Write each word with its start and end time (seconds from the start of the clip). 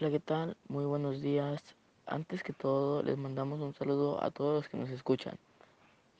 Hola, 0.00 0.12
¿qué 0.12 0.20
tal? 0.20 0.56
Muy 0.68 0.84
buenos 0.84 1.20
días. 1.20 1.60
Antes 2.06 2.44
que 2.44 2.52
todo, 2.52 3.02
les 3.02 3.18
mandamos 3.18 3.58
un 3.60 3.74
saludo 3.74 4.22
a 4.22 4.30
todos 4.30 4.54
los 4.54 4.68
que 4.68 4.76
nos 4.76 4.90
escuchan. 4.90 5.36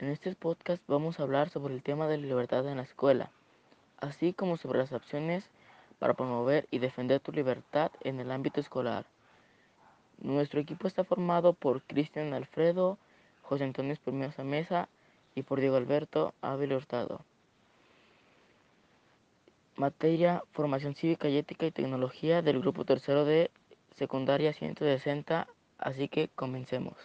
En 0.01 0.09
este 0.09 0.35
podcast 0.35 0.83
vamos 0.89 1.21
a 1.21 1.23
hablar 1.23 1.49
sobre 1.49 1.75
el 1.75 1.85
tema 1.85 2.09
de 2.09 2.19
la 2.19 2.27
libertad 2.27 2.67
en 2.67 2.79
la 2.79 2.83
escuela, 2.83 3.31
así 4.01 4.33
como 4.33 4.57
sobre 4.57 4.81
las 4.81 4.91
opciones 4.91 5.49
para 6.01 6.15
promover 6.15 6.67
y 6.73 6.81
defender 6.81 7.21
tu 7.21 7.31
libertad 7.31 7.93
en 8.01 8.19
el 8.19 8.33
ámbito 8.33 8.59
escolar. 8.61 9.07
Nuestro 10.21 10.59
equipo 10.59 10.89
está 10.89 11.05
formado 11.05 11.53
por 11.53 11.83
Cristian 11.83 12.35
Alfredo, 12.35 12.99
José 13.43 13.63
Antonio 13.63 13.93
Espinosa 13.93 14.43
Mesa 14.43 14.89
y 15.37 15.45
por 15.45 15.61
Diego 15.61 15.77
Alberto 15.77 16.35
Ávila 16.41 16.79
Hurtado. 16.79 17.21
Materia 19.77 20.43
Formación 20.51 20.97
Cívica 20.97 21.29
y 21.29 21.37
Ética 21.37 21.67
y 21.67 21.71
Tecnología 21.71 22.43
del 22.43 22.59
grupo 22.59 22.85
tercero 22.85 23.25
de 23.25 23.53
secundaria 23.99 24.53
160, 24.53 25.49
así 25.79 26.09
que 26.09 26.29
comencemos. 26.29 26.97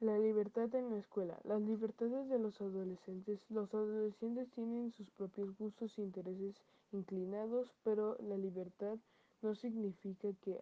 La 0.00 0.16
libertad 0.16 0.72
en 0.76 0.90
la 0.90 0.98
escuela. 0.98 1.38
Las 1.42 1.60
libertades 1.60 2.28
de 2.28 2.38
los 2.38 2.60
adolescentes. 2.60 3.40
Los 3.50 3.74
adolescentes 3.74 4.48
tienen 4.52 4.92
sus 4.92 5.10
propios 5.10 5.56
gustos 5.58 5.98
e 5.98 6.02
intereses 6.02 6.54
inclinados, 6.92 7.74
pero 7.82 8.16
la 8.20 8.38
libertad 8.38 8.96
no 9.42 9.54
significa 9.56 10.28
que, 10.42 10.60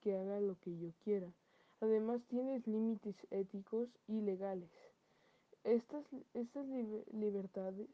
que 0.00 0.16
haga 0.16 0.40
lo 0.40 0.56
que 0.60 0.76
yo 0.78 0.88
quiera. 1.04 1.28
Además, 1.80 2.22
tienes 2.28 2.66
límites 2.66 3.14
éticos 3.30 3.88
y 4.08 4.20
legales. 4.22 4.70
Estas, 5.68 6.02
estas 6.32 6.66
libertades 7.12 7.90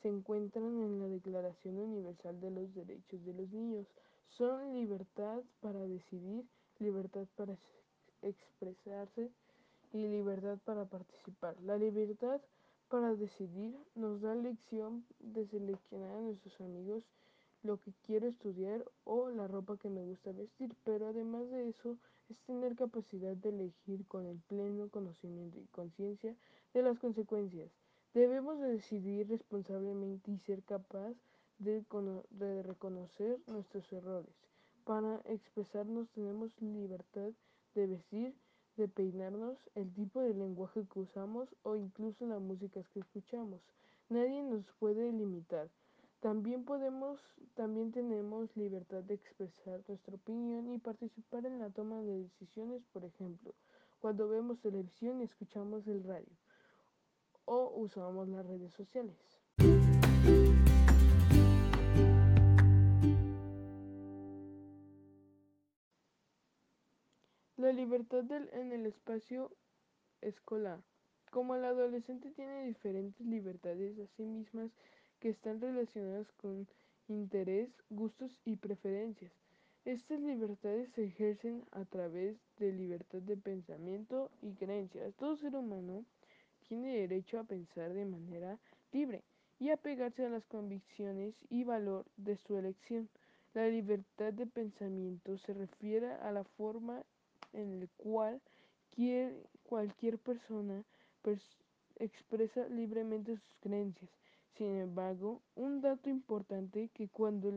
se 0.00 0.08
encuentran 0.08 0.80
en 0.80 0.98
la 0.98 1.06
Declaración 1.06 1.78
Universal 1.78 2.40
de 2.40 2.50
los 2.50 2.74
Derechos 2.74 3.24
de 3.24 3.32
los 3.32 3.48
Niños. 3.52 3.86
Son 4.26 4.74
libertad 4.74 5.40
para 5.60 5.78
decidir, 5.86 6.44
libertad 6.80 7.28
para 7.36 7.56
expresarse 8.22 9.30
y 9.92 10.08
libertad 10.08 10.58
para 10.64 10.84
participar. 10.86 11.54
La 11.62 11.78
libertad 11.78 12.40
para 12.88 13.14
decidir 13.14 13.78
nos 13.94 14.20
da 14.20 14.34
la 14.34 14.40
elección 14.40 15.06
de 15.20 15.46
seleccionar 15.46 16.16
a 16.16 16.22
nuestros 16.22 16.60
amigos 16.60 17.04
lo 17.62 17.78
que 17.78 17.92
quiero 18.04 18.26
estudiar 18.26 18.84
o 19.04 19.30
la 19.30 19.46
ropa 19.46 19.76
que 19.76 19.90
me 19.90 20.02
gusta 20.02 20.32
vestir, 20.32 20.74
pero 20.82 21.06
además 21.06 21.48
de 21.50 21.68
eso 21.68 21.98
es 22.32 22.38
tener 22.46 22.74
capacidad 22.76 23.36
de 23.36 23.50
elegir 23.50 24.06
con 24.06 24.26
el 24.26 24.38
pleno 24.48 24.88
conocimiento 24.88 25.60
y 25.60 25.66
conciencia 25.66 26.34
de 26.72 26.82
las 26.82 26.98
consecuencias. 26.98 27.70
Debemos 28.14 28.58
de 28.58 28.68
decidir 28.68 29.28
responsablemente 29.28 30.30
y 30.30 30.38
ser 30.38 30.62
capaz 30.62 31.14
de, 31.58 31.84
de, 32.30 32.62
reconocer 32.62 33.38
nuestros 33.46 33.92
errores. 33.92 34.34
Para 34.84 35.20
expresarnos 35.26 36.08
tenemos 36.10 36.50
libertad 36.60 37.32
de 37.74 37.86
vestir, 37.86 38.34
de 38.76 38.88
peinarnos, 38.88 39.58
el 39.74 39.92
tipo 39.92 40.22
de 40.22 40.32
lenguaje 40.32 40.86
que 40.90 41.00
usamos 41.00 41.54
o 41.62 41.76
incluso 41.76 42.26
la 42.26 42.38
música 42.38 42.82
que 42.94 43.00
escuchamos. 43.00 43.60
Nadie 44.08 44.42
nos 44.42 44.64
puede 44.80 45.12
limitar. 45.12 45.68
También 46.22 46.64
podemos, 46.64 47.20
también 47.54 47.90
tenemos 47.90 48.56
libertad 48.56 49.02
de 49.02 49.14
expresar 49.14 49.82
nuestra 49.88 50.14
opinión 50.14 50.72
y 50.72 50.78
participar 50.78 51.46
en 51.46 51.58
la 51.58 51.68
toma 51.70 52.00
de 52.00 52.16
decisiones, 52.22 52.80
por 52.92 53.04
ejemplo, 53.04 53.52
cuando 53.98 54.28
vemos 54.28 54.60
televisión 54.60 55.20
y 55.20 55.24
escuchamos 55.24 55.84
el 55.88 56.04
radio 56.04 56.30
o 57.44 57.72
usamos 57.74 58.28
las 58.28 58.46
redes 58.46 58.72
sociales. 58.72 59.16
La 67.56 67.72
libertad 67.72 68.30
en 68.30 68.70
el 68.70 68.86
espacio 68.86 69.50
escolar. 70.20 70.84
Como 71.32 71.56
el 71.56 71.64
adolescente 71.64 72.30
tiene 72.30 72.66
diferentes 72.66 73.26
libertades 73.26 73.98
a 73.98 74.06
sí 74.16 74.22
mismas 74.22 74.70
que 75.22 75.28
están 75.28 75.60
relacionadas 75.60 76.26
con 76.32 76.66
interés, 77.06 77.70
gustos 77.90 78.36
y 78.44 78.56
preferencias. 78.56 79.30
Estas 79.84 80.18
libertades 80.18 80.90
se 80.94 81.04
ejercen 81.04 81.62
a 81.70 81.84
través 81.84 82.36
de 82.58 82.72
libertad 82.72 83.22
de 83.22 83.36
pensamiento 83.36 84.32
y 84.42 84.54
creencias. 84.54 85.14
Todo 85.14 85.36
ser 85.36 85.54
humano 85.54 86.04
tiene 86.66 86.96
derecho 86.96 87.38
a 87.38 87.44
pensar 87.44 87.94
de 87.94 88.04
manera 88.04 88.58
libre 88.90 89.22
y 89.60 89.70
a 89.70 89.76
pegarse 89.76 90.26
a 90.26 90.28
las 90.28 90.44
convicciones 90.46 91.36
y 91.48 91.62
valor 91.62 92.04
de 92.16 92.36
su 92.36 92.56
elección. 92.56 93.08
La 93.54 93.68
libertad 93.68 94.32
de 94.32 94.46
pensamiento 94.46 95.38
se 95.38 95.54
refiere 95.54 96.14
a 96.14 96.32
la 96.32 96.42
forma 96.42 97.04
en 97.52 97.78
la 97.78 97.86
cual 97.96 98.40
cualquier 99.62 100.18
persona 100.18 100.82
expresa 102.00 102.66
libremente 102.68 103.36
sus 103.36 103.54
creencias. 103.60 104.21
Sin 104.56 104.76
embargo, 104.76 105.40
un 105.56 105.80
dato 105.80 106.10
importante 106.10 106.90
que 106.92 107.08
cuando 107.08 107.50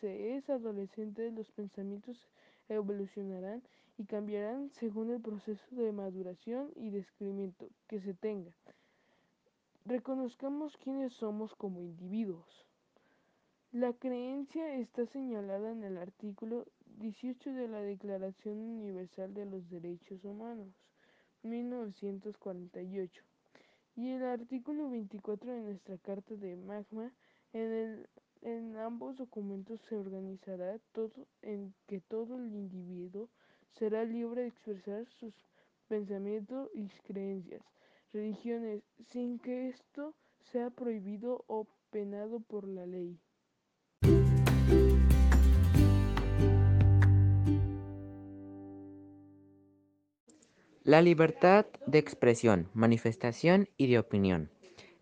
se, 0.00 0.36
es 0.36 0.50
adolescente 0.50 1.30
los 1.30 1.50
pensamientos 1.52 2.28
evolucionarán 2.68 3.62
y 3.96 4.04
cambiarán 4.04 4.70
según 4.70 5.10
el 5.10 5.20
proceso 5.20 5.64
de 5.74 5.92
maduración 5.92 6.70
y 6.76 6.90
descubrimiento 6.90 7.68
que 7.86 8.00
se 8.00 8.12
tenga. 8.12 8.52
Reconozcamos 9.86 10.76
quiénes 10.76 11.14
somos 11.14 11.54
como 11.54 11.80
individuos. 11.80 12.66
La 13.72 13.94
creencia 13.94 14.76
está 14.76 15.06
señalada 15.06 15.72
en 15.72 15.84
el 15.84 15.96
artículo 15.96 16.66
18 16.98 17.52
de 17.54 17.68
la 17.68 17.80
Declaración 17.80 18.58
Universal 18.58 19.32
de 19.32 19.46
los 19.46 19.68
Derechos 19.70 20.24
Humanos, 20.24 20.74
1948 21.42 23.29
y 23.96 24.10
el 24.10 24.24
artículo 24.24 24.90
24 24.90 25.52
de 25.52 25.60
nuestra 25.60 25.98
Carta 25.98 26.34
de 26.34 26.56
Magma. 26.56 27.12
En, 27.52 27.72
el, 27.72 28.08
en 28.42 28.76
ambos 28.76 29.16
documentos 29.16 29.80
se 29.82 29.96
organizará 29.96 30.78
todo 30.92 31.26
en 31.42 31.74
que 31.86 32.00
todo 32.00 32.36
el 32.36 32.54
individuo 32.54 33.28
será 33.78 34.04
libre 34.04 34.42
de 34.42 34.48
expresar 34.48 35.06
sus 35.06 35.34
pensamientos 35.88 36.70
y 36.74 36.88
creencias, 37.06 37.62
religiones, 38.12 38.82
sin 39.08 39.38
que 39.38 39.68
esto 39.68 40.14
sea 40.52 40.70
prohibido 40.70 41.44
o 41.48 41.66
penado 41.90 42.40
por 42.40 42.66
la 42.68 42.86
ley. 42.86 43.18
La 50.90 51.02
libertad 51.02 51.66
de 51.86 51.98
expresión, 51.98 52.68
manifestación 52.74 53.68
y 53.76 53.86
de 53.86 54.00
opinión. 54.00 54.50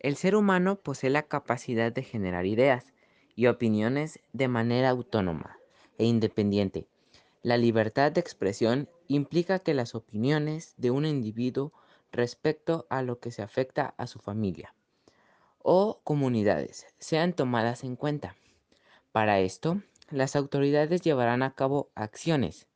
El 0.01 0.17
ser 0.17 0.37
humano 0.37 0.77
posee 0.77 1.09
la 1.09 1.23
capacidad 1.23 1.91
de 1.91 2.03
generar 2.03 2.45
ideas 2.45 2.93
y 3.35 3.47
opiniones 3.47 4.21
de 4.35 4.49
manera 4.49 4.91
autónoma 4.91 5.57
e 5.97 6.05
independiente. 6.05 6.87
La 7.43 7.57
libertad 7.57 8.13
de 8.13 8.21
expresión 8.21 8.91
implica 9.07 9.61
que 9.61 9.73
las 9.73 9.95
opiniones 9.95 10.75
de 10.77 10.91
un 10.91 11.07
individuo 11.07 11.73
respecto 12.13 12.87
a 12.91 13.01
lo 13.01 13.19
que 13.19 13.31
se 13.31 13.41
afecta 13.41 13.95
a 13.97 14.07
su 14.07 14.19
familia 14.19 14.75
o 15.63 16.03
comunidades 16.05 16.87
sean 16.99 17.33
tomadas 17.33 17.83
en 17.83 17.97
cuenta. 17.97 18.37
Para 19.11 19.41
esto, 19.41 19.81
las 20.11 20.37
autoridades 20.37 21.01
llevarán 21.01 21.43
a 21.43 21.55
cabo 21.55 21.91
acciones 21.95 22.67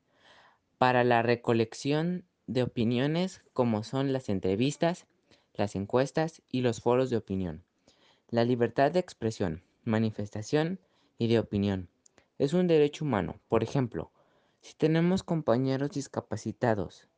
para 0.78 1.04
la 1.04 1.20
recolección 1.20 2.24
de 2.47 2.62
opiniones 2.62 3.42
como 3.53 3.82
son 3.82 4.12
las 4.12 4.28
entrevistas, 4.28 5.06
las 5.54 5.76
encuestas 5.76 6.42
y 6.50 6.60
los 6.60 6.80
foros 6.80 7.10
de 7.10 7.16
opinión. 7.16 7.65
La 8.28 8.44
libertad 8.44 8.91
de 8.92 9.00
expresión, 9.00 9.62
manifestación 9.84 10.80
y 11.18 11.28
de 11.28 11.39
opinión 11.39 11.89
es 12.39 12.54
un 12.54 12.66
derecho 12.66 13.04
humano. 13.04 13.39
Por 13.48 13.62
ejemplo, 13.62 14.10
si 14.60 14.74
tenemos 14.74 15.22
compañeros 15.22 15.91
discapacitados 15.91 17.09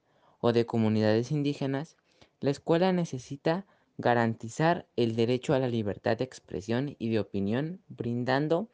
o 0.41 0.53
de 0.53 0.67
comunidades 0.67 1.31
indígenas, 1.31 1.97
la 2.41 2.51
escuela 2.51 2.93
necesita 2.93 3.67
garantizar 3.97 4.87
el 4.97 5.15
derecho 5.15 5.55
a 5.55 5.59
la 5.59 5.69
libertad 5.69 6.19
de 6.19 6.25
expresión 6.25 6.97
y 6.99 7.11
de 7.11 7.21
opinión, 7.21 7.81
brindando 7.89 8.69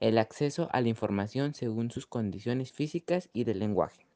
el 0.00 0.18
acceso 0.18 0.68
a 0.72 0.80
la 0.80 0.88
información 0.88 1.54
según 1.54 1.90
sus 1.90 2.06
condiciones 2.06 2.72
físicas 2.72 3.28
y 3.32 3.44
de 3.44 3.54
lenguaje. 3.54 4.06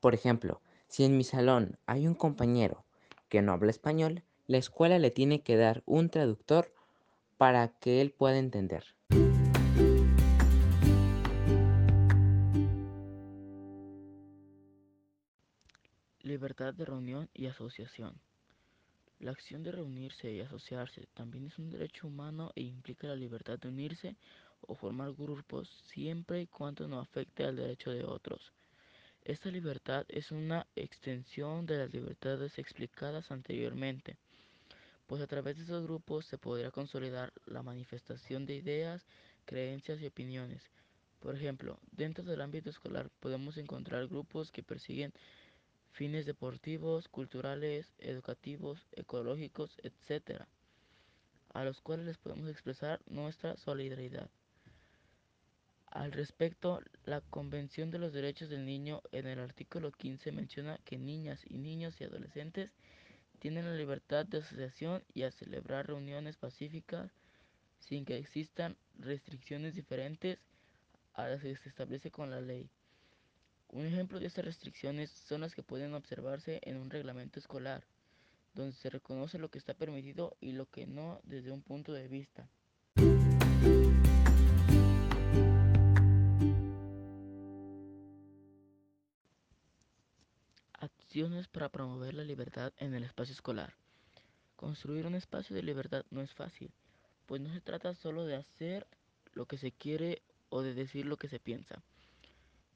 Por 0.00 0.14
ejemplo, 0.14 0.60
si 0.86 1.04
en 1.04 1.16
mi 1.16 1.24
salón 1.24 1.76
hay 1.86 2.06
un 2.06 2.14
compañero 2.14 2.84
que 3.28 3.42
no 3.42 3.52
habla 3.52 3.70
español, 3.70 4.22
la 4.46 4.58
escuela 4.58 4.98
le 4.98 5.10
tiene 5.10 5.42
que 5.42 5.56
dar 5.56 5.82
un 5.86 6.08
traductor 6.08 6.72
para 7.36 7.68
que 7.80 8.00
él 8.00 8.12
pueda 8.12 8.38
entender. 8.38 8.84
Libertad 16.22 16.74
de 16.74 16.84
reunión 16.84 17.28
y 17.34 17.46
asociación. 17.46 18.20
La 19.18 19.32
acción 19.32 19.64
de 19.64 19.72
reunirse 19.72 20.30
y 20.30 20.40
asociarse 20.40 21.08
también 21.14 21.46
es 21.46 21.58
un 21.58 21.70
derecho 21.70 22.06
humano 22.06 22.52
e 22.54 22.62
implica 22.62 23.08
la 23.08 23.16
libertad 23.16 23.58
de 23.58 23.68
unirse 23.68 24.16
o 24.60 24.76
formar 24.76 25.12
grupos 25.12 25.68
siempre 25.86 26.42
y 26.42 26.46
cuando 26.46 26.86
no 26.86 27.00
afecte 27.00 27.44
al 27.44 27.56
derecho 27.56 27.90
de 27.90 28.04
otros. 28.04 28.52
Esta 29.28 29.50
libertad 29.50 30.06
es 30.08 30.30
una 30.32 30.66
extensión 30.74 31.66
de 31.66 31.76
las 31.76 31.92
libertades 31.92 32.58
explicadas 32.58 33.30
anteriormente, 33.30 34.16
pues 35.06 35.20
a 35.20 35.26
través 35.26 35.58
de 35.58 35.64
esos 35.64 35.82
grupos 35.82 36.24
se 36.24 36.38
podrá 36.38 36.70
consolidar 36.70 37.34
la 37.44 37.62
manifestación 37.62 38.46
de 38.46 38.54
ideas, 38.54 39.04
creencias 39.44 40.00
y 40.00 40.06
opiniones. 40.06 40.62
Por 41.20 41.36
ejemplo, 41.36 41.78
dentro 41.92 42.24
del 42.24 42.40
ámbito 42.40 42.70
escolar 42.70 43.10
podemos 43.20 43.58
encontrar 43.58 44.08
grupos 44.08 44.50
que 44.50 44.62
persiguen 44.62 45.12
fines 45.92 46.24
deportivos, 46.24 47.06
culturales, 47.08 47.92
educativos, 47.98 48.86
ecológicos, 48.92 49.76
etc., 49.82 50.46
a 51.52 51.64
los 51.64 51.82
cuales 51.82 52.06
les 52.06 52.16
podemos 52.16 52.48
expresar 52.48 52.98
nuestra 53.04 53.58
solidaridad. 53.58 54.30
Al 55.90 56.12
respecto, 56.12 56.80
la 57.04 57.22
Convención 57.22 57.90
de 57.90 57.98
los 57.98 58.12
Derechos 58.12 58.50
del 58.50 58.66
Niño 58.66 59.02
en 59.10 59.26
el 59.26 59.38
artículo 59.38 59.90
15 59.90 60.32
menciona 60.32 60.78
que 60.84 60.98
niñas 60.98 61.40
y 61.48 61.56
niños 61.56 61.98
y 62.00 62.04
adolescentes 62.04 62.72
tienen 63.38 63.64
la 63.64 63.74
libertad 63.74 64.26
de 64.26 64.38
asociación 64.38 65.02
y 65.14 65.22
a 65.22 65.30
celebrar 65.30 65.86
reuniones 65.86 66.36
pacíficas 66.36 67.10
sin 67.78 68.04
que 68.04 68.18
existan 68.18 68.76
restricciones 68.98 69.74
diferentes 69.74 70.38
a 71.14 71.28
las 71.28 71.42
que 71.42 71.56
se 71.56 71.68
establece 71.68 72.10
con 72.10 72.30
la 72.30 72.40
ley. 72.40 72.68
Un 73.70 73.86
ejemplo 73.86 74.20
de 74.20 74.26
estas 74.26 74.44
restricciones 74.44 75.10
son 75.10 75.40
las 75.40 75.54
que 75.54 75.62
pueden 75.62 75.94
observarse 75.94 76.60
en 76.64 76.76
un 76.76 76.90
reglamento 76.90 77.38
escolar, 77.38 77.84
donde 78.54 78.74
se 78.74 78.90
reconoce 78.90 79.38
lo 79.38 79.50
que 79.50 79.58
está 79.58 79.74
permitido 79.74 80.36
y 80.40 80.52
lo 80.52 80.66
que 80.66 80.86
no 80.86 81.20
desde 81.24 81.50
un 81.50 81.62
punto 81.62 81.92
de 81.92 82.08
vista. 82.08 82.48
Para 91.52 91.70
promover 91.70 92.12
la 92.12 92.22
libertad 92.22 92.74
en 92.76 92.92
el 92.92 93.02
espacio 93.02 93.32
escolar. 93.32 93.72
Construir 94.56 95.06
un 95.06 95.14
espacio 95.14 95.56
de 95.56 95.62
libertad 95.62 96.04
no 96.10 96.20
es 96.20 96.34
fácil, 96.34 96.70
pues 97.24 97.40
no 97.40 97.50
se 97.50 97.62
trata 97.62 97.94
solo 97.94 98.26
de 98.26 98.36
hacer 98.36 98.86
lo 99.32 99.46
que 99.46 99.56
se 99.56 99.72
quiere 99.72 100.20
o 100.50 100.60
de 100.60 100.74
decir 100.74 101.06
lo 101.06 101.16
que 101.16 101.28
se 101.28 101.40
piensa. 101.40 101.82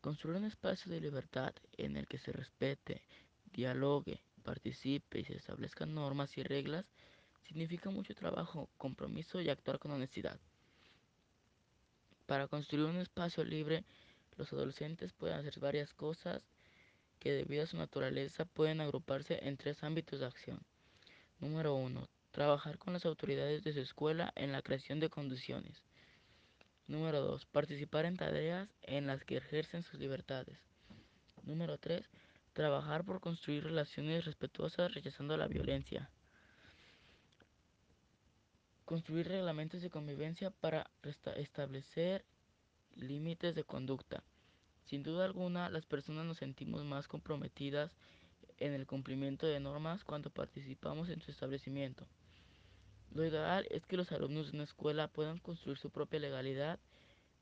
Construir 0.01 0.39
un 0.39 0.47
espacio 0.47 0.91
de 0.91 1.03
libertad 1.03 1.53
en 1.77 1.99
el 1.99 2.07
que 2.09 2.17
se 2.17 2.33
respete, 2.33 3.03
dialogue, 3.53 4.23
participe 4.43 5.21
y 5.21 5.25
se 5.25 5.37
establezcan 5.37 5.95
normas 5.95 6.39
y 6.39 6.43
reglas 6.43 6.87
significa 7.47 7.91
mucho 7.91 8.15
trabajo, 8.15 8.71
compromiso 8.79 9.43
y 9.43 9.51
actuar 9.51 9.79
con 9.79 9.91
honestidad. 9.91 10.41
Para 12.25 12.49
construir 12.49 12.87
un 12.87 12.97
espacio 12.97 13.45
libre, 13.45 13.85
los 14.39 14.51
adolescentes 14.55 15.13
pueden 15.13 15.37
hacer 15.37 15.61
varias 15.61 15.93
cosas 15.93 16.43
que 17.23 17.31
debido 17.31 17.63
a 17.63 17.69
su 17.69 17.77
naturaleza 17.77 18.45
pueden 18.47 18.81
agruparse 18.81 19.39
en 19.47 19.57
tres 19.57 19.85
ámbitos 19.85 20.19
de 20.19 20.27
acción. 20.27 20.59
Número 21.39 21.77
1. 21.77 22.09
Trabajar 22.33 22.79
con 22.79 22.95
las 22.95 23.07
autoridades 23.07 23.63
de 23.63 23.73
su 23.73 23.79
escuela 23.79 24.33
en 24.35 24.51
la 24.51 24.61
creación 24.61 24.99
de 24.99 25.09
condiciones. 25.09 25.85
Número 26.89 27.21
2. 27.21 27.47
Participar 27.47 28.07
en 28.07 28.17
tareas 28.17 28.69
en 28.83 29.07
las 29.07 29.23
que 29.23 29.37
ejercen 29.37 29.85
sus 29.85 30.01
libertades. 30.01 30.59
Número 31.45 31.79
3. 31.79 32.11
Trabajar 32.55 33.05
por 33.05 33.21
construir 33.21 33.63
relaciones 33.63 34.25
respetuosas 34.25 34.93
rechazando 34.93 35.37
la 35.37 35.47
violencia. 35.47 36.11
Construir 38.85 39.29
reglamentos 39.29 39.81
de 39.81 39.91
convivencia 39.91 40.51
para 40.51 40.91
establecer 41.37 42.25
límites 42.97 43.55
de 43.55 43.63
conducta. 43.63 44.25
Sin 44.85 45.03
duda 45.03 45.25
alguna, 45.25 45.71
las 45.71 45.87
personas 45.87 46.27
nos 46.27 46.39
sentimos 46.39 46.85
más 46.85 47.09
comprometidas 47.09 47.97
en 48.59 48.75
el 48.75 48.87
cumplimiento 48.87 49.47
de 49.47 49.61
normas 49.61 50.05
cuando 50.05 50.31
participamos 50.31 51.09
en 51.09 51.21
su 51.21 51.31
establecimiento. 51.31 52.07
Lo 53.15 53.25
ideal 53.25 53.67
es 53.71 53.85
que 53.87 53.97
los 53.97 54.11
alumnos 54.13 54.51
de 54.51 54.57
una 54.57 54.65
escuela 54.65 55.09
puedan 55.09 55.39
construir 55.39 55.79
su 55.79 55.91
propia 55.91 56.21
legalidad, 56.21 56.79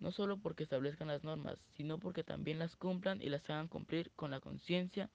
no 0.00 0.10
solo 0.10 0.38
porque 0.38 0.62
establezcan 0.62 1.08
las 1.08 1.24
normas, 1.24 1.58
sino 1.76 1.98
porque 1.98 2.24
también 2.24 2.58
las 2.58 2.74
cumplan 2.76 3.22
y 3.22 3.28
las 3.28 3.48
hagan 3.50 3.68
cumplir 3.68 4.10
con 4.16 4.30
la 4.30 4.40
conciencia 4.40 5.10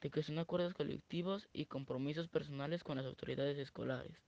de 0.00 0.10
que 0.10 0.22
son 0.22 0.38
acuerdos 0.38 0.74
colectivos 0.74 1.48
y 1.52 1.66
compromisos 1.66 2.28
personales 2.28 2.84
con 2.84 2.96
las 2.96 3.06
autoridades 3.06 3.58
escolares. 3.58 4.20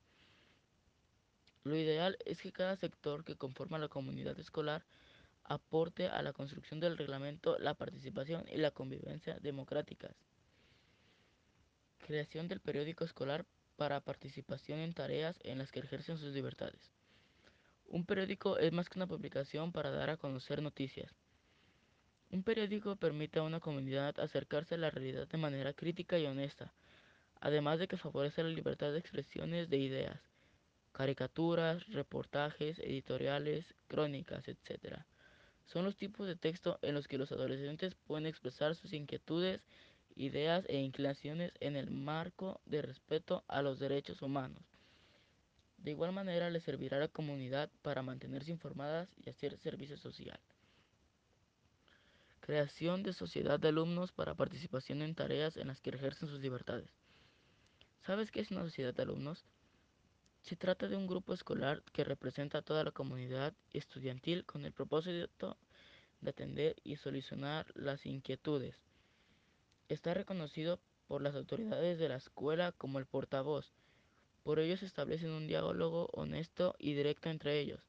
Lo 1.65 1.77
ideal 1.77 2.17
es 2.25 2.41
que 2.41 2.53
cada 2.53 2.77
sector 2.77 3.25
que 3.25 3.37
conforma 3.37 3.79
la 3.79 3.89
comunidad 3.89 4.39
escolar 4.39 4.85
aporte 5.45 6.09
a 6.09 6.23
la 6.23 6.33
construcción 6.33 6.81
del 6.81 6.97
reglamento 6.97 7.59
la 7.59 7.75
participación 7.75 8.45
y 8.51 8.57
la 8.57 8.71
convivencia 8.71 9.39
democráticas. 9.41 10.17
Creación 11.99 12.49
del 12.49 12.61
periódico 12.61 13.05
escolar 13.05 13.45
para 13.77 14.01
participación 14.01 14.79
en 14.79 14.95
tareas 14.95 15.39
en 15.43 15.59
las 15.59 15.71
que 15.71 15.81
ejercen 15.81 16.17
sus 16.17 16.33
libertades. 16.33 16.93
Un 17.87 18.07
periódico 18.07 18.59
es 18.59 18.73
más 18.73 18.89
que 18.89 18.99
una 18.99 19.07
publicación 19.07 19.73
para 19.73 19.91
dar 19.91 20.11
a 20.11 20.17
conocer 20.17 20.63
noticias. 20.63 21.13
Un 22.31 22.43
periódico 22.43 22.97
permite 22.97 23.39
a 23.39 23.43
una 23.43 23.61
comunidad 23.61 24.19
acercarse 24.19 24.75
a 24.75 24.79
la 24.79 24.91
realidad 24.91 25.29
de 25.29 25.39
manera 25.39 25.75
crítica 25.75 26.19
y 26.19 26.27
honesta, 26.27 26.73
además 27.41 27.79
de 27.79 27.87
que 27.87 27.99
favorece 27.99 28.43
la 28.43 28.49
libertad 28.49 28.93
de 28.93 28.99
expresiones 28.99 29.69
de 29.69 29.77
ideas, 29.77 30.21
caricaturas, 30.93 31.87
reportajes, 31.89 32.79
editoriales, 32.79 33.75
crónicas, 33.89 34.49
etc 34.49 35.05
son 35.67 35.85
los 35.85 35.97
tipos 35.97 36.27
de 36.27 36.37
texto 36.37 36.79
en 36.83 36.95
los 36.95 37.09
que 37.09 37.19
los 37.19 37.33
adolescentes 37.33 37.95
pueden 37.95 38.27
expresar 38.27 38.75
sus 38.75 38.93
inquietudes, 38.93 39.63
ideas 40.15 40.65
e 40.69 40.79
inclinaciones 40.79 41.53
en 41.61 41.77
el 41.77 41.91
marco 41.91 42.61
de 42.67 42.83
respeto 42.83 43.45
a 43.49 43.63
los 43.63 43.79
derechos 43.79 44.23
humanos. 44.23 44.63
De 45.79 45.91
igual 45.91 46.13
manera 46.13 46.51
les 46.51 46.63
servirá 46.63 46.97
a 46.97 47.01
la 47.01 47.09
comunidad 47.09 47.71
para 47.83 48.03
mantenerse 48.03 48.51
informadas 48.51 49.09
y 49.25 49.31
hacer 49.31 49.59
servicio 49.59 49.97
social. 49.97 50.41
Creación 52.41 53.03
de 53.03 53.13
sociedad 53.13 53.59
de 53.59 53.69
alumnos 53.69 54.13
para 54.13 54.35
participación 54.35 55.03
en 55.03 55.15
tareas 55.15 55.57
en 55.57 55.69
las 55.69 55.81
que 55.81 55.91
ejercen 55.91 56.29
sus 56.29 56.41
libertades. 56.41 56.91
¿Sabes 58.01 58.31
qué 58.31 58.41
es 58.41 58.51
una 58.51 58.65
sociedad 58.65 58.95
de 58.95 59.03
alumnos? 59.03 59.45
Se 60.45 60.57
trata 60.57 60.89
de 60.89 60.97
un 60.99 61.07
grupo 61.07 61.33
escolar 61.33 61.83
que 61.95 62.05
representa 62.05 62.59
a 62.59 62.63
toda 62.63 62.85
la 62.85 62.91
comunidad 62.91 63.55
estudiantil 63.73 64.45
con 64.45 64.67
el 64.67 64.73
propósito 64.73 65.57
de 66.21 66.31
atender 66.31 66.77
y 66.85 66.97
solucionar 66.97 67.73
las 67.75 68.05
inquietudes. 68.05 68.77
Está 69.89 70.13
reconocido 70.13 70.81
por 71.09 71.23
las 71.23 71.35
autoridades 71.35 71.99
de 71.99 72.11
la 72.11 72.17
escuela 72.17 72.73
como 72.73 72.99
el 72.99 73.07
portavoz. 73.07 73.73
Por 74.43 74.59
ello 74.59 74.77
se 74.77 74.85
establece 74.85 75.31
un 75.31 75.47
diálogo 75.47 76.11
honesto 76.13 76.75
y 76.79 76.93
directo 76.93 77.31
entre 77.31 77.59
ellos. 77.59 77.81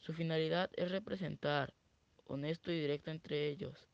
Su 0.00 0.12
finalidad 0.12 0.70
es 0.74 0.90
representar 0.90 1.72
honesto 2.24 2.72
y 2.72 2.80
directo 2.80 3.12
entre 3.12 3.46
ellos. 3.46 3.86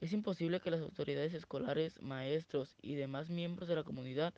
Es 0.00 0.14
imposible 0.14 0.60
que 0.60 0.70
las 0.70 0.80
autoridades 0.80 1.34
escolares, 1.34 2.00
maestros 2.00 2.76
y 2.80 2.94
demás 2.94 3.28
miembros 3.28 3.68
de 3.68 3.74
la 3.74 3.84
comunidad 3.84 4.32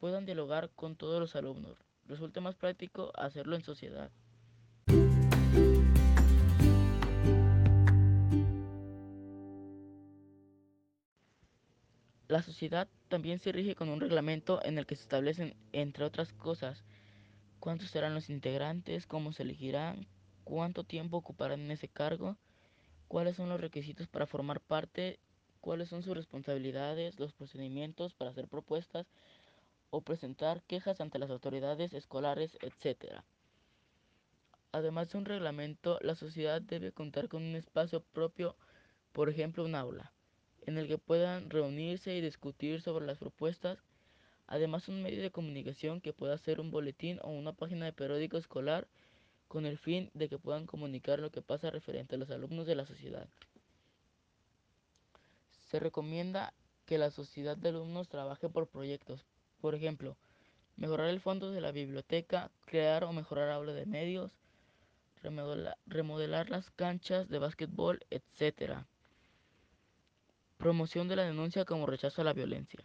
puedan 0.00 0.24
dialogar 0.24 0.70
con 0.70 0.96
todos 0.96 1.20
los 1.20 1.36
alumnos. 1.36 1.76
Resulta 2.06 2.40
más 2.40 2.56
práctico 2.56 3.12
hacerlo 3.14 3.54
en 3.54 3.62
sociedad. 3.62 4.10
La 12.26 12.42
sociedad 12.42 12.88
también 13.08 13.40
se 13.40 13.52
rige 13.52 13.74
con 13.74 13.88
un 13.88 14.00
reglamento 14.00 14.64
en 14.64 14.78
el 14.78 14.86
que 14.86 14.94
se 14.94 15.02
establecen, 15.02 15.56
entre 15.72 16.04
otras 16.04 16.32
cosas, 16.32 16.84
cuántos 17.58 17.90
serán 17.90 18.14
los 18.14 18.30
integrantes, 18.30 19.06
cómo 19.06 19.32
se 19.32 19.42
elegirán, 19.42 20.06
cuánto 20.44 20.84
tiempo 20.84 21.16
ocuparán 21.16 21.60
en 21.60 21.72
ese 21.72 21.88
cargo, 21.88 22.36
cuáles 23.08 23.36
son 23.36 23.48
los 23.48 23.60
requisitos 23.60 24.06
para 24.06 24.28
formar 24.28 24.60
parte, 24.60 25.18
cuáles 25.60 25.88
son 25.88 26.04
sus 26.04 26.16
responsabilidades, 26.16 27.18
los 27.18 27.32
procedimientos 27.32 28.14
para 28.14 28.30
hacer 28.30 28.46
propuestas, 28.46 29.08
o 29.90 30.00
presentar 30.00 30.62
quejas 30.62 31.00
ante 31.00 31.18
las 31.18 31.30
autoridades 31.30 31.92
escolares, 31.92 32.56
etc. 32.62 33.22
Además 34.72 35.10
de 35.10 35.18
un 35.18 35.24
reglamento, 35.24 35.98
la 36.00 36.14
sociedad 36.14 36.62
debe 36.62 36.92
contar 36.92 37.28
con 37.28 37.42
un 37.42 37.56
espacio 37.56 38.00
propio, 38.00 38.56
por 39.12 39.28
ejemplo 39.28 39.64
un 39.64 39.74
aula, 39.74 40.12
en 40.66 40.78
el 40.78 40.86
que 40.86 40.98
puedan 40.98 41.50
reunirse 41.50 42.14
y 42.14 42.20
discutir 42.20 42.80
sobre 42.80 43.06
las 43.06 43.18
propuestas, 43.18 43.78
además 44.46 44.88
un 44.88 45.02
medio 45.02 45.22
de 45.22 45.32
comunicación 45.32 46.00
que 46.00 46.12
pueda 46.12 46.38
ser 46.38 46.60
un 46.60 46.70
boletín 46.70 47.18
o 47.22 47.30
una 47.30 47.52
página 47.52 47.86
de 47.86 47.92
periódico 47.92 48.36
escolar 48.36 48.86
con 49.48 49.66
el 49.66 49.78
fin 49.78 50.10
de 50.14 50.28
que 50.28 50.38
puedan 50.38 50.66
comunicar 50.66 51.18
lo 51.18 51.30
que 51.32 51.42
pasa 51.42 51.70
referente 51.70 52.14
a 52.14 52.18
los 52.18 52.30
alumnos 52.30 52.66
de 52.66 52.76
la 52.76 52.86
sociedad. 52.86 53.28
Se 55.66 55.80
recomienda 55.80 56.54
que 56.86 56.98
la 56.98 57.10
sociedad 57.10 57.56
de 57.56 57.70
alumnos 57.70 58.08
trabaje 58.08 58.48
por 58.48 58.68
proyectos 58.68 59.24
Por 59.60 59.74
ejemplo, 59.74 60.16
mejorar 60.76 61.08
el 61.08 61.20
fondo 61.20 61.50
de 61.50 61.60
la 61.60 61.72
biblioteca, 61.72 62.50
crear 62.64 63.04
o 63.04 63.12
mejorar 63.12 63.50
aula 63.50 63.72
de 63.72 63.86
medios, 63.86 64.32
remodelar, 65.22 65.76
remodelar 65.86 66.48
las 66.50 66.70
canchas 66.70 67.28
de 67.28 67.38
básquetbol, 67.38 68.00
etc. 68.10 68.84
Promoción 70.56 71.08
de 71.08 71.16
la 71.16 71.24
denuncia 71.24 71.64
como 71.64 71.86
rechazo 71.86 72.22
a 72.22 72.24
la 72.24 72.32
violencia. 72.32 72.80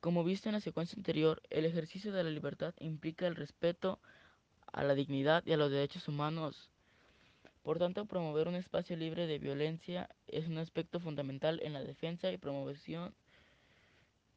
Como 0.00 0.24
visto 0.24 0.48
en 0.48 0.54
la 0.54 0.60
secuencia 0.60 0.96
anterior, 0.96 1.42
el 1.50 1.64
ejercicio 1.64 2.12
de 2.12 2.24
la 2.24 2.30
libertad 2.30 2.74
implica 2.78 3.26
el 3.26 3.36
respeto 3.36 4.00
a 4.72 4.82
la 4.82 4.94
dignidad 4.94 5.44
y 5.46 5.52
a 5.52 5.56
los 5.56 5.70
derechos 5.70 6.06
humanos. 6.08 6.70
Por 7.62 7.78
tanto, 7.78 8.06
promover 8.06 8.46
un 8.46 8.54
espacio 8.54 8.96
libre 8.96 9.26
de 9.26 9.38
violencia 9.38 10.08
es 10.28 10.46
un 10.46 10.58
aspecto 10.58 11.00
fundamental 11.00 11.60
en 11.62 11.72
la 11.72 11.82
defensa 11.82 12.30
y 12.30 12.38
promoción 12.38 13.14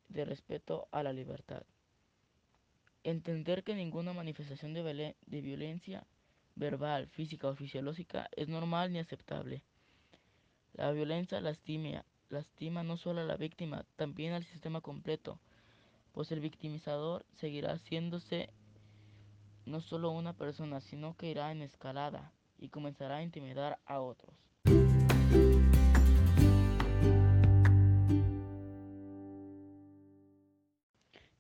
de 0.10 0.26
respeto 0.26 0.88
a 0.92 1.04
la 1.04 1.14
libertad. 1.14 1.64
Entender 3.04 3.64
que 3.64 3.76
ninguna 3.76 4.14
manifestación 4.14 4.74
de, 4.74 5.16
de 5.26 5.42
violencia 5.42 6.06
verbal, 6.56 7.08
física 7.08 7.48
o 7.48 7.56
fisiológica 7.56 8.30
es 8.36 8.48
normal 8.48 8.92
ni 8.92 9.00
aceptable. 9.00 9.64
La 10.74 10.92
violencia 10.92 11.40
lastima, 11.40 12.06
lastima 12.30 12.84
no 12.84 12.98
solo 12.98 13.22
a 13.22 13.24
la 13.26 13.38
víctima, 13.38 13.86
también 13.96 14.34
al 14.34 14.44
sistema 14.44 14.82
completo, 14.82 15.40
pues 16.12 16.32
el 16.32 16.42
victimizador 16.42 17.26
seguirá 17.34 17.74
haciéndose 17.74 18.50
no 19.66 19.82
solo 19.82 20.12
una 20.12 20.34
persona, 20.34 20.82
sino 20.82 21.16
que 21.16 21.30
irá 21.30 21.52
en 21.52 21.62
escalada 21.62 22.34
y 22.58 22.70
comenzará 22.70 23.18
a 23.18 23.24
intimidar 23.24 23.80
a 23.86 24.02
otros. 24.02 24.49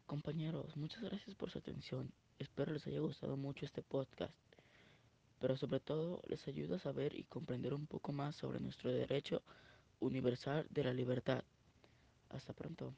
Compañeros, 0.09 0.75
muchas 0.75 1.03
gracias 1.03 1.35
por 1.35 1.51
su 1.51 1.59
atención. 1.59 2.11
Espero 2.39 2.73
les 2.73 2.87
haya 2.87 2.99
gustado 2.99 3.37
mucho 3.37 3.63
este 3.63 3.83
podcast, 3.83 4.33
pero 5.39 5.55
sobre 5.55 5.79
todo 5.79 6.19
les 6.27 6.47
ayuda 6.47 6.77
a 6.77 6.79
saber 6.79 7.13
y 7.13 7.25
comprender 7.25 7.75
un 7.75 7.85
poco 7.85 8.11
más 8.11 8.35
sobre 8.35 8.59
nuestro 8.59 8.91
derecho 8.91 9.43
universal 9.99 10.65
de 10.71 10.83
la 10.83 10.93
libertad. 10.93 11.43
Hasta 12.29 12.53
pronto. 12.53 12.95